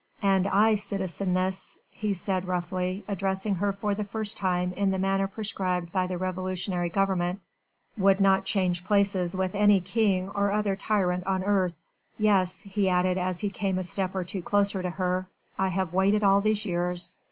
"And 0.23 0.47
I, 0.47 0.73
citizeness," 0.73 1.77
he 1.91 2.15
said 2.15 2.47
roughly, 2.47 3.03
addressing 3.07 3.53
her 3.53 3.71
for 3.71 3.93
the 3.93 4.03
first 4.03 4.35
time 4.35 4.73
in 4.73 4.89
the 4.89 4.97
manner 4.97 5.27
prescribed 5.27 5.91
by 5.91 6.07
the 6.07 6.17
revolutionary 6.17 6.89
government, 6.89 7.43
"would 7.95 8.19
not 8.19 8.43
change 8.43 8.83
places 8.83 9.35
with 9.35 9.53
any 9.53 9.79
king 9.79 10.29
or 10.29 10.51
other 10.51 10.75
tyrant 10.75 11.27
on 11.27 11.43
earth. 11.43 11.75
Yes," 12.17 12.61
he 12.61 12.89
added 12.89 13.19
as 13.19 13.41
he 13.41 13.51
came 13.51 13.77
a 13.77 13.83
step 13.83 14.15
or 14.15 14.23
two 14.23 14.41
closer 14.41 14.81
to 14.81 14.89
her, 14.89 15.27
"I 15.59 15.67
have 15.67 15.93
waited 15.93 16.23
all 16.23 16.41
these 16.41 16.65
years. 16.65 17.15